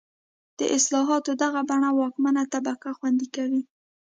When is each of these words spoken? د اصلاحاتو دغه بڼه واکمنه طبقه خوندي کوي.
د 0.59 0.61
اصلاحاتو 0.77 1.31
دغه 1.43 1.61
بڼه 1.69 1.89
واکمنه 1.99 2.43
طبقه 2.53 2.89
خوندي 2.97 3.27
کوي. 3.35 3.61